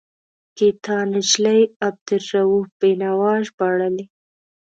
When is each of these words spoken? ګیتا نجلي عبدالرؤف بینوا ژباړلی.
ګیتا 0.57 0.97
نجلي 1.11 1.59
عبدالرؤف 1.87 2.65
بینوا 2.79 3.33
ژباړلی. 3.47 4.05